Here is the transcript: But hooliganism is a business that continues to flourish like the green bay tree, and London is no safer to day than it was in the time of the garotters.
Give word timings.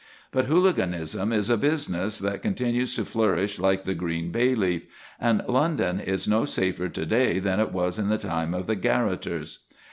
But 0.31 0.45
hooliganism 0.45 1.31
is 1.31 1.51
a 1.51 1.57
business 1.57 2.17
that 2.17 2.41
continues 2.41 2.95
to 2.95 3.05
flourish 3.05 3.59
like 3.59 3.85
the 3.85 3.93
green 3.93 4.31
bay 4.31 4.55
tree, 4.55 4.87
and 5.19 5.43
London 5.47 5.99
is 5.99 6.27
no 6.27 6.43
safer 6.43 6.89
to 6.89 7.05
day 7.05 7.37
than 7.37 7.59
it 7.59 7.71
was 7.71 7.99
in 7.99 8.09
the 8.09 8.17
time 8.17 8.55
of 8.55 8.65
the 8.65 8.75
garotters. 8.75 9.59